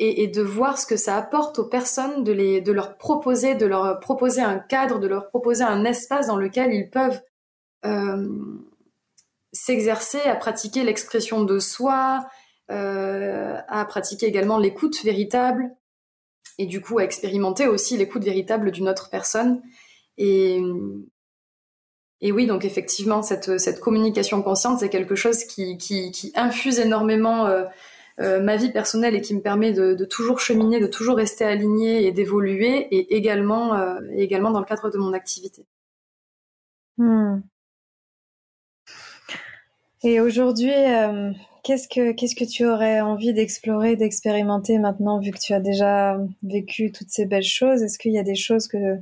[0.00, 3.66] et, de voir ce que ça apporte aux personnes, de, les, de leur proposer, de
[3.66, 7.20] leur proposer un cadre, de leur proposer un espace dans lequel ils peuvent
[7.84, 8.28] euh,
[9.52, 12.28] s'exercer à pratiquer l'expression de soi,
[12.68, 15.70] à pratiquer également l'écoute véritable,
[16.58, 19.62] et du coup à expérimenter aussi l'écoute véritable d'une autre personne.
[20.16, 20.60] Et,
[22.20, 27.46] et oui, donc effectivement, cette, cette communication consciente, c'est quelque chose qui, qui, infuse énormément
[27.46, 27.64] euh,
[28.20, 32.04] euh, ma vie personnelle et qui me permet de, toujours cheminer, de toujours rester aligné
[32.04, 35.66] et d'évoluer, et également, euh, également dans le cadre de mon activité.
[36.96, 37.40] Hmm.
[40.02, 41.30] Et aujourd'hui, euh,
[41.68, 46.18] qu'est-ce que qu'est-ce que tu aurais envie d'explorer, d'expérimenter maintenant, vu que tu as déjà
[46.42, 47.82] vécu toutes ces belles choses?
[47.82, 48.96] Est-ce qu'il y a des choses que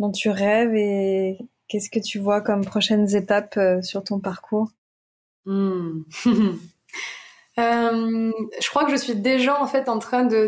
[0.00, 4.70] dont tu rêves et qu'est-ce que tu vois comme prochaines étapes sur ton parcours?
[5.46, 6.02] Hmm.
[7.58, 10.46] Euh, je crois que je suis déjà en fait en train de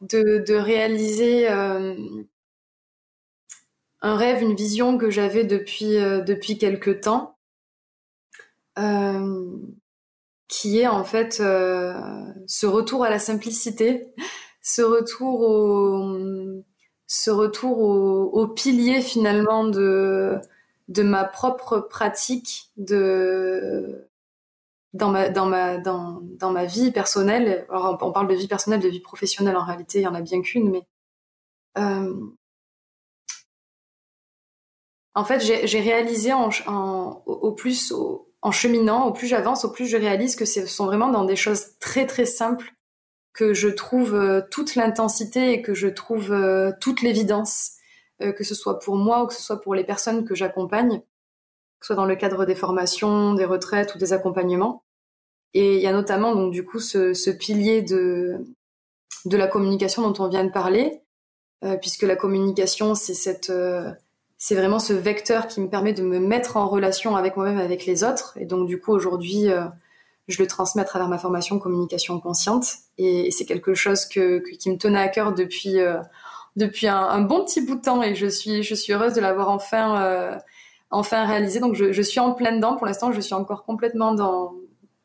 [0.00, 1.94] de, réaliser euh,
[4.00, 7.36] un rêve, une vision que j'avais depuis euh, depuis quelque temps,
[10.50, 14.12] qui est en fait ce retour à la simplicité,
[14.60, 15.42] ce retour
[17.78, 20.42] au pilier finalement de
[20.88, 24.08] ma propre pratique de
[24.92, 27.64] dans ma vie personnelle.
[27.70, 30.20] Alors on parle de vie personnelle de vie professionnelle en réalité il y en a
[30.20, 30.82] bien qu'une mais
[31.78, 32.12] euh,
[35.14, 37.92] en fait j'ai réalisé au plus
[38.42, 41.36] en cheminant au plus j'avance au plus je réalise que ce sont vraiment dans des
[41.36, 42.72] choses très très simples
[43.32, 47.72] que je trouve euh, toute l'intensité et que je trouve euh, toute l'évidence
[48.36, 51.00] que ce soit pour moi ou que ce soit pour les personnes que j'accompagne
[51.80, 54.84] que ce soit dans le cadre des formations, des retraites ou des accompagnements.
[55.54, 58.38] Et il y a notamment donc du coup ce, pilier de
[59.26, 61.02] de la communication dont on vient de parler,
[61.64, 63.90] euh, puisque la communication c'est cette euh,
[64.42, 67.84] c'est vraiment ce vecteur qui me permet de me mettre en relation avec moi-même, avec
[67.84, 68.36] les autres.
[68.40, 69.66] Et donc du coup aujourd'hui euh,
[70.28, 72.64] je le transmets à travers ma formation communication consciente,
[72.98, 75.76] et, c'est quelque chose que, qui me tenait à cœur depuis
[76.56, 79.50] depuis un, bon petit bout de temps, et je suis je suis heureuse de l'avoir
[79.50, 80.40] enfin
[80.90, 81.60] enfin réalisé.
[81.60, 82.76] Donc je, je, suis en plein dedans.
[82.76, 84.54] Pour l'instant, je suis encore complètement dans.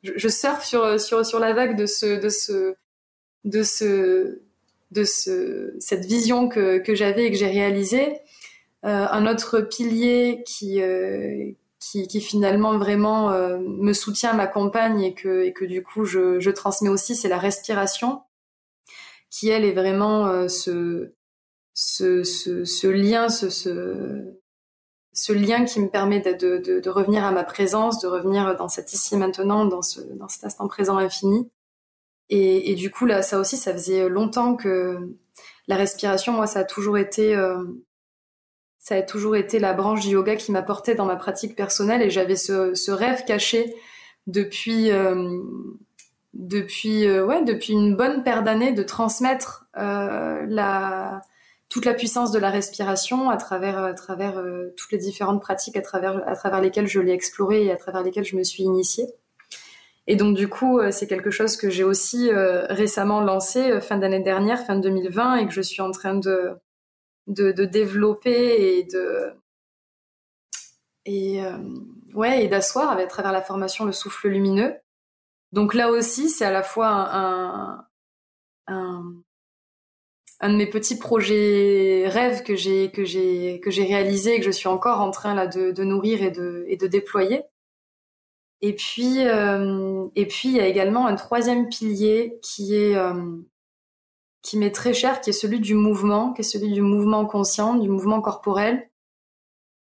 [0.04, 2.76] Je, je surfe sur sur sur la vague de ce de ce
[3.44, 4.42] de ce
[4.92, 8.20] de ce cette vision que que j'avais et que j'ai réalisée.
[8.86, 15.50] Euh, un autre pilier qui euh, qui, finalement vraiment euh, me soutient, m'accompagne et que,
[15.52, 18.22] que du coup je, transmets aussi, c'est la respiration,
[19.30, 21.14] qui elle est vraiment ce,
[21.74, 28.00] ce, ce, lien, ce, ce, lien qui me permet de, de, revenir à ma présence,
[28.02, 31.50] de revenir dans cet ici maintenant, dans, ce, dans cet instant présent infini.
[32.30, 34.98] Et, du coup, là, ça aussi, ça faisait longtemps que
[35.68, 37.36] la respiration, moi, ça a toujours été,
[38.86, 42.12] ça a toujours été la branche du yoga qui m'apportait dans ma pratique personnelle et
[42.12, 43.76] j'avais ce, rêve caché
[44.28, 45.40] depuis euh,
[46.36, 51.22] depuis euh, ouais depuis une bonne paire d'années de transmettre euh, la
[51.68, 54.40] toute la puissance de la respiration à travers à travers
[54.78, 58.04] toutes les différentes pratiques à travers à travers lesquelles je l'ai exploré et à travers
[58.04, 59.08] lesquelles je me suis initiée.
[60.06, 64.64] Et donc du coup, c'est quelque chose que j'ai aussi récemment lancé fin d'année dernière,
[64.64, 66.52] fin 2020, et que je suis en train de
[67.28, 69.34] de, développer et de
[71.08, 71.58] euh,
[72.24, 74.76] et d'asseoir à travers la formation le souffle lumineux.
[75.52, 77.10] Donc là aussi, c'est à la fois
[78.68, 79.24] un,
[80.44, 84.52] de mes petits projets rêves que j'ai que j'ai que j'ai réalisé et que je
[84.52, 87.44] suis encore en train de, nourrir et de et de déployer.
[88.62, 93.14] Et puis euh, et puis il y a également un troisième pilier qui est euh,
[94.46, 97.74] qui m'est très cher, qui est celui du mouvement, qui est celui du mouvement conscient,
[97.76, 98.88] du mouvement corporel.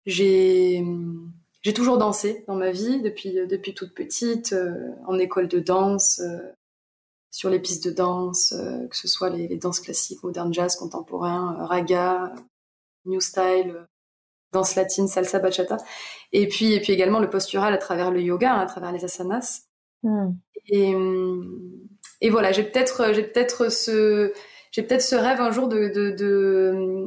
[0.06, 0.82] J'ai
[1.60, 6.18] j'ai toujours dansé dans ma vie depuis depuis toute petite, euh, en école de danse,
[6.20, 6.38] euh,
[7.30, 10.76] sur les pistes de danse, euh, que ce soit les, les, danses classiques, modern jazz,
[10.76, 12.34] contemporain, raga,
[13.04, 13.86] new style,
[14.52, 15.76] danse latine, salsa, bachata,
[16.32, 19.04] et puis et puis également le postural à travers le yoga, hein, à travers les
[19.04, 19.66] asanas.
[20.02, 20.32] Hmm.
[20.68, 20.94] Et
[22.22, 24.32] et voilà, j'ai peut-être j'ai peut-être ce
[24.74, 27.06] j'ai peut-être ce rêve un jour de, de, de,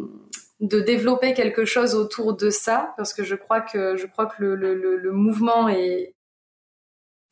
[0.61, 4.41] de, développer quelque chose autour de ça, parce que je crois que, je crois que
[4.41, 6.15] le, le, le mouvement est,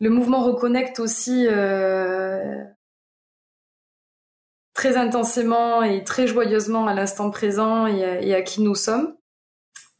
[0.02, 2.66] le mouvement reconnecte aussi euh,
[4.74, 9.16] très intensément et très joyeusement à l'instant présent et à, qui nous sommes.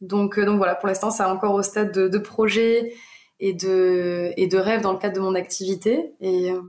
[0.02, 2.94] Donc, euh, donc voilà, pour l'instant, c'est encore au stade de, de, projet
[3.40, 6.12] et de, et de rêve dans le cadre de mon activité.
[6.20, 6.60] Et euh,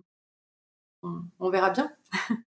[1.39, 1.91] on verra bien.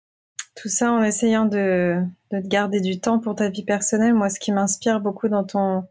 [0.56, 4.13] Tout ça en essayant de, de te garder du temps pour ta vie personnelle.
[4.13, 5.84] Moi, ce qui m'inspire beaucoup dans ton,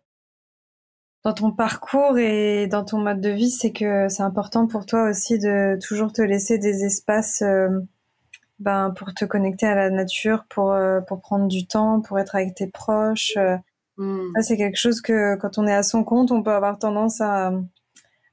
[1.25, 5.09] dans ton parcours et dans ton mode de vie, c'est que c'est important pour toi
[5.09, 7.69] aussi de toujours te laisser des espaces euh,
[8.59, 12.35] ben, pour te connecter à la nature, pour, euh, pour prendre du temps, pour être
[12.35, 13.37] avec tes proches.
[13.97, 14.21] Mm.
[14.37, 17.21] Ça, c'est quelque chose que quand on est à son compte, on peut avoir tendance
[17.21, 17.53] à,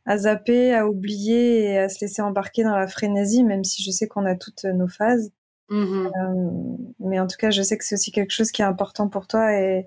[0.06, 3.92] à zapper, à oublier et à se laisser embarquer dans la frénésie, même si je
[3.92, 5.32] sais qu'on a toutes nos phases.
[5.70, 8.66] Mmh euh, mais en tout cas, je sais que c'est aussi quelque chose qui est
[8.66, 9.86] important pour toi et,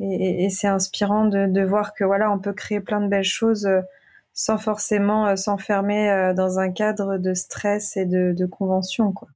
[0.00, 3.22] et, et c'est inspirant de, de, voir que voilà, on peut créer plein de belles
[3.22, 3.80] choses euh,
[4.34, 9.28] sans forcément euh, s'enfermer dans un cadre de stress et de, de convention, quoi.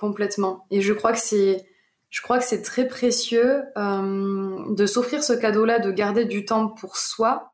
[0.00, 0.64] Complètement.
[0.70, 1.66] Et je crois que c'est,
[2.08, 6.68] je crois que c'est très précieux euh, de s'offrir ce cadeau-là, de garder du temps
[6.68, 7.49] pour soi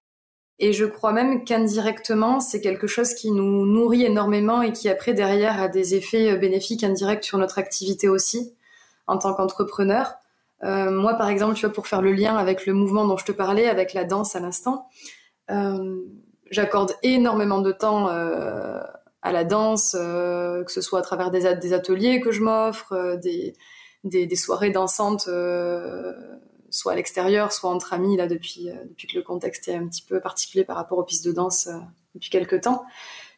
[0.59, 5.13] et je crois même qu'indirectement, c'est quelque chose qui nous nourrit énormément et qui après
[5.13, 8.55] derrière a des effets euh, bénéfiques indirects sur notre activité aussi
[9.07, 10.15] en tant qu'entrepreneur.
[10.65, 13.27] Euh, moi, par exemple, tu vois, pour faire le lien avec le mouvement dont je
[13.27, 14.89] te parlais, avec la danse à l'instant,
[15.51, 16.01] euh,
[16.51, 22.31] j'accorde énormément de temps à la danse, que ce soit à travers des, ateliers que
[22.31, 23.55] je m'offre, des,
[24.05, 25.29] des, soirées dansantes
[26.77, 29.89] soit à l'extérieur, soit entre amis, là, depuis, euh, depuis que le contexte est un
[29.89, 31.79] petit peu particulier par rapport aux pistes de danse euh,
[32.15, 32.85] depuis quelques temps.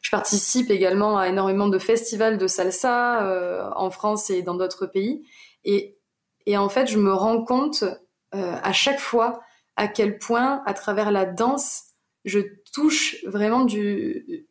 [0.00, 4.86] Je participe également à énormément de festivals de salsa euh, en France et dans d'autres
[4.86, 5.24] pays.
[5.64, 5.98] Et,
[6.46, 7.84] et en fait, je me rends compte
[8.32, 9.40] à chaque fois
[9.76, 11.84] à quel point, à travers la danse,
[12.26, 12.40] je
[12.74, 14.46] touche vraiment du...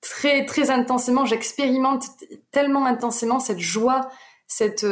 [0.00, 2.04] Très, très intensément, j'expérimente
[2.52, 4.08] tellement intensément cette joie,
[4.46, 4.84] cette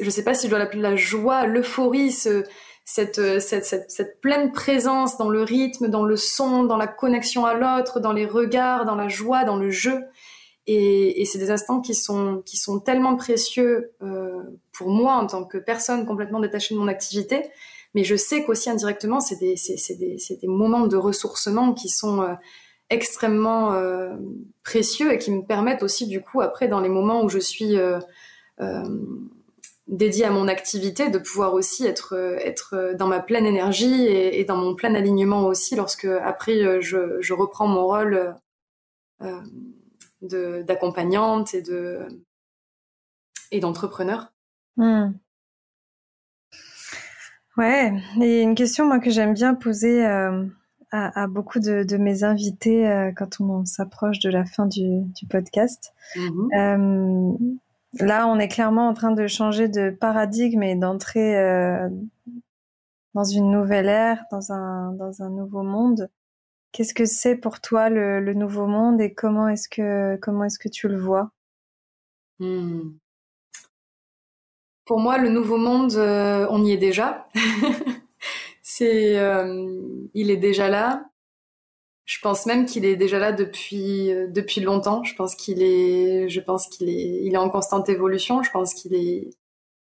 [0.00, 2.44] je sais pas si je dois l'appeler la joie, l'euphorie, ce,
[2.84, 7.54] cette, cette, cette, pleine présence dans le rythme, dans le son, dans la connexion à
[7.54, 10.00] l'autre, dans les regards, dans la joie, dans le jeu.
[10.66, 15.44] Et, c'est des instants qui sont, qui sont tellement précieux euh, pour moi en tant
[15.44, 17.42] que personne complètement détachée de mon activité.
[17.94, 19.54] Mais je sais qu'aussi indirectement, c'est des,
[19.98, 22.34] des, des, moments de ressourcement qui sont euh,
[22.90, 24.16] extrêmement euh,
[24.64, 27.76] précieux et qui me permettent aussi, du coup, après, dans les moments où je suis
[27.76, 27.98] euh,
[28.60, 28.82] euh,
[29.88, 34.56] dédié à mon activité, de pouvoir aussi être être dans ma pleine énergie et, dans
[34.56, 38.34] mon plein alignement aussi lorsque après je, je reprends mon rôle
[39.22, 42.00] euh, d'accompagnante et de
[43.50, 44.32] et d'entrepreneur.
[44.76, 45.12] Hmm.
[47.56, 50.44] Ouais, et une question moi que j'aime bien poser euh,
[50.90, 55.02] à, à, beaucoup de, de mes invités euh, quand on s'approche de la fin du,
[55.14, 55.92] du podcast.
[56.14, 57.58] Mm-hmm.
[58.00, 61.88] Là, on est clairement en train de changer de paradigme et d'entrer euh,
[63.14, 66.08] dans une nouvelle ère, dans un, dans un nouveau monde.
[66.72, 70.68] Qu'est-ce que c'est pour toi le, nouveau monde et comment est-ce que comment est-ce que
[70.68, 71.30] tu le vois?
[72.38, 72.90] Hmm.
[74.84, 77.28] Pour moi, le nouveau monde, on y est déjà.
[78.62, 79.16] c'est,
[80.14, 81.10] il est déjà là.
[82.08, 85.04] Je pense même qu'il est déjà là depuis depuis longtemps.
[85.04, 88.42] Je pense qu'il est, je pense qu'il est, il est en constante évolution.
[88.42, 89.30] Je pense qu'il est,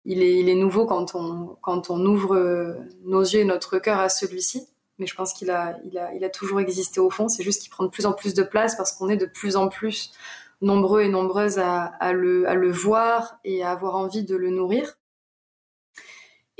[0.05, 3.99] il est, il est nouveau quand on quand on ouvre nos yeux et notre cœur
[3.99, 4.67] à celui-ci
[5.01, 7.27] mais je pense qu'il a, il a, il a toujours existé au fond.
[7.27, 9.55] C'est juste qu'il prend de plus en plus de place parce qu'on est de plus
[9.57, 10.13] en plus
[10.61, 14.51] nombreux et nombreuses à, à, le, à le voir et à avoir envie de le
[14.51, 14.97] nourrir.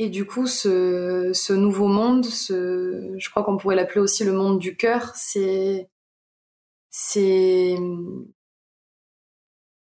[0.04, 4.76] Et du coup, ce, nouveau monde, je crois qu'on pourrait l'appeler aussi le monde du
[4.76, 5.88] cœur, c'est,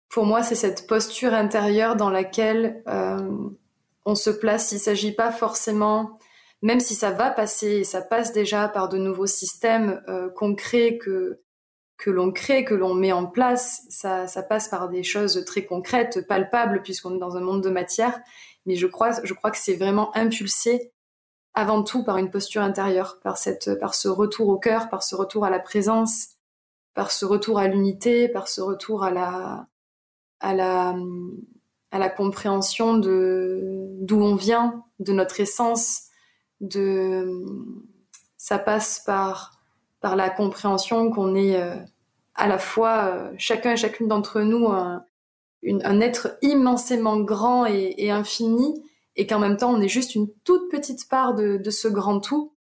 [0.10, 3.50] pour moi, c'est cette posture intérieure dans laquelle euh,
[4.06, 4.72] on se place.
[4.74, 6.20] Il ne s'agit pas forcément
[6.62, 11.40] même si ça va passer, ça passe déjà par de nouveaux systèmes euh, concrets que
[11.98, 15.66] que l'on crée, que l'on met en place, ça, ça passe par des choses très
[15.66, 18.20] concrètes, palpables, puisqu'on est dans un monde de matière.
[18.66, 20.92] Mais je crois, que c'est vraiment impulsé
[21.54, 25.16] avant tout par une posture intérieure, par cette, par ce retour au cœur, par ce
[25.16, 26.30] retour à la présence,
[26.94, 29.68] par ce retour à l'unité, par ce retour à la,
[30.40, 30.96] à la,
[31.92, 36.04] à la compréhension d'où on vient, de notre essence,
[36.60, 37.46] de
[38.38, 39.56] ça passe par
[40.06, 41.76] par la compréhension qu'on est euh,
[42.36, 44.68] à la fois euh, chacun et chacune d'entre nous
[45.64, 48.84] un, être immensément grand et, infini
[49.16, 52.54] et qu'en même temps on est juste une toute petite part de, ce grand tout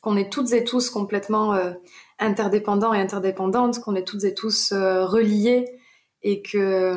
[0.00, 1.72] qu'on est toutes et tous complètement euh,
[2.18, 5.64] interdépendants et interdépendantes qu'on est toutes et tous reliés
[6.22, 6.96] et que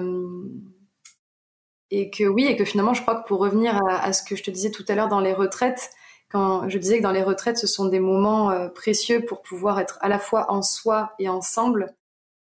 [1.91, 4.36] et que oui et que finalement je crois que pour revenir à, à ce que
[4.36, 5.91] je te disais tout à l'heure dans les retraites
[6.36, 9.80] quand je disais que dans les retraites, ce sont des moments euh, précieux pour pouvoir
[9.80, 11.95] être à la fois en soi et ensemble.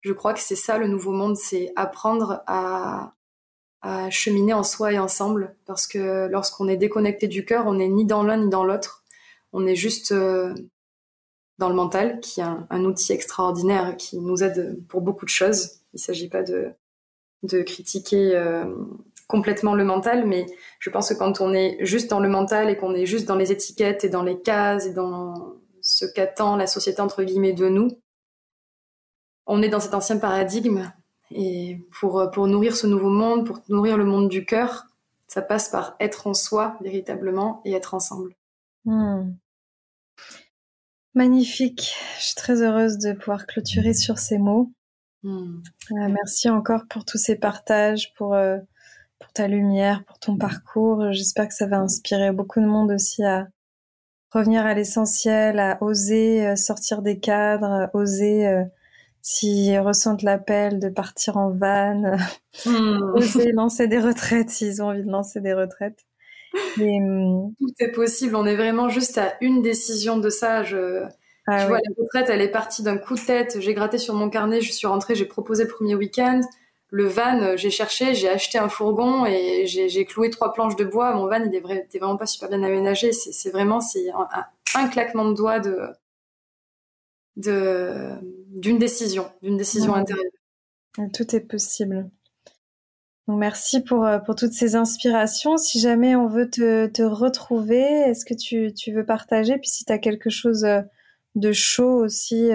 [0.03, 3.15] Je crois que c'est ça le nouveau monde, c'est apprendre à,
[4.11, 5.57] cheminer en soi et ensemble.
[5.67, 9.05] Parce que lorsqu'on est déconnecté du cœur, on n'est ni dans l'un ni dans l'autre.
[9.53, 10.55] On est juste euh,
[11.59, 15.81] dans le mental, qui est un, outil extraordinaire qui nous aide pour beaucoup de choses.
[15.93, 16.73] Il ne s'agit pas de,
[17.43, 18.65] de critiquer euh,
[19.27, 20.47] complètement le mental, mais
[20.79, 23.37] je pense que quand on est juste dans le mental et qu'on est juste dans
[23.37, 27.69] les étiquettes et dans les cases et dans ce qu'attend la société entre guillemets de
[27.69, 28.02] nous,
[29.53, 30.91] on est dans cet ancien paradigme.
[31.31, 34.87] Et pour, pour nourrir ce nouveau monde, pour nourrir le monde du cœur,
[35.29, 38.35] ça passe par être en soi véritablement et être ensemble.
[38.85, 39.33] Hmm.
[41.15, 41.95] Magnifique.
[42.19, 44.73] Je suis très heureuse de pouvoir clôturer sur ces mots.
[45.23, 45.61] Hmm.
[45.93, 48.59] Euh, merci encore pour tous ces partages, pour euh,
[49.23, 51.13] pour ta lumière, pour ton parcours.
[51.13, 53.47] J'espère que ça va inspirer beaucoup de monde aussi à
[54.33, 58.65] revenir à l'essentiel, à oser euh, sortir des cadres, oser euh,
[59.23, 62.17] s'ils ressentent l'appel de partir en van,
[62.67, 63.13] hmm.
[63.15, 66.05] oser lancer des retraites s'ils ont envie de lancer des retraites.
[66.79, 70.63] Hum, Tout est possible, on est vraiment juste à une décision de ça.
[70.63, 71.05] Je,
[71.47, 73.57] ah tu vois, la retraite, elle est partie d'un coup de tête.
[73.59, 76.43] J'ai gratté sur mon carnet, je suis rentrée, j'ai proposé le premier week-end
[76.93, 80.85] le van, euh, j'ai cherché, j'ai acheté un fourgon et j'ai cloué trois planches de
[80.85, 81.15] bois.
[81.15, 81.61] Mon van, il est,
[81.99, 83.13] vraiment pas super bien aménagé.
[83.13, 84.11] C'est vraiment c'est
[84.75, 85.59] un, claquement de doigts
[87.37, 88.11] de
[88.63, 90.25] d'une décision, d'une décision intérieure.
[91.13, 92.11] Tout est possible.
[93.29, 95.57] merci pour, euh, pour toutes ces inspirations.
[95.57, 99.59] Si jamais on veut te, retrouver, est-ce que tu, veux partager?
[99.59, 100.81] Puis si tu as quelque chose euh,
[101.35, 102.51] de chaud aussi,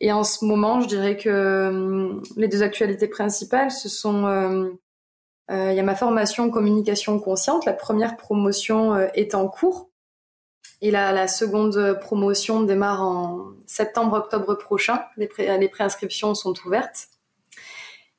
[0.00, 4.76] Et en ce moment, je dirais que les deux actualités principales, ce sont
[5.50, 7.66] euh, il y a ma formation communication consciente.
[7.66, 9.90] La première promotion euh, est en cours.
[10.80, 15.02] Et la, la, seconde promotion démarre en septembre-octobre prochain.
[15.16, 17.08] Les, pré, préinscriptions sont ouvertes.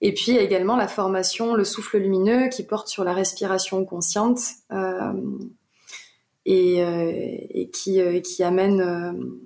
[0.02, 4.40] Et puis également la formation Le souffle lumineux qui porte sur la respiration consciente
[4.72, 5.14] euh,
[6.46, 7.12] et, euh,
[7.50, 9.40] et, qui, euh, amène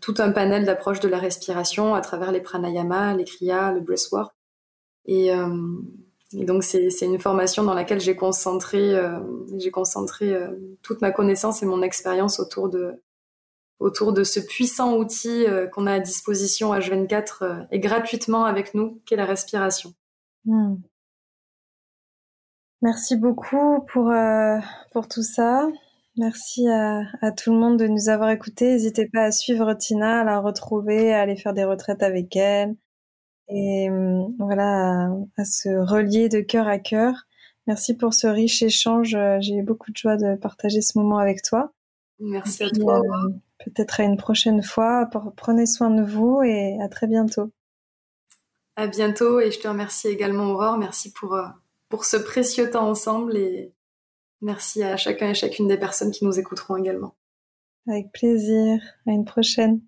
[0.00, 4.34] tout un panel d'approches de la respiration à travers les pranayamas, les kriyas, le breathwork.
[6.34, 9.18] Et donc c'est une formation dans laquelle j'ai concentré, euh,
[9.72, 10.50] concentré euh,
[10.82, 13.02] toute ma connaissance et mon expérience autour de
[13.78, 19.00] autour de ce puissant outil euh, qu'on a à disposition H24 et gratuitement avec nous,
[19.06, 19.94] qu'est la respiration.
[20.44, 20.76] Hmm.
[22.82, 24.12] Merci beaucoup pour
[24.92, 25.66] pour tout ça.
[26.16, 28.72] Merci à, tout le monde de nous avoir écoutés.
[28.72, 32.76] N'hésitez pas à suivre Tina, à la retrouver, à aller faire des retraites avec elle.
[33.48, 37.14] Et hum, voilà, à, se relier de cœur à cœur.
[37.66, 39.16] Merci pour ce riche échange.
[39.40, 41.72] J'ai eu beaucoup de joie de partager ce moment avec toi.
[42.18, 43.00] Merci à toi.
[43.00, 43.28] Euh,
[43.64, 45.08] peut-être à une prochaine fois.
[45.36, 47.52] Prenez soin de vous et à très bientôt.
[48.76, 50.78] À bientôt et je te remercie également Aurore.
[50.78, 51.46] Merci pour, euh,
[51.88, 53.72] pour ce précieux temps ensemble et
[54.40, 57.16] merci à chacun et chacune des personnes qui nous écouteront également.
[57.88, 58.80] Avec plaisir.
[59.06, 59.80] À une prochaine.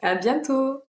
[0.00, 0.82] À bientôt.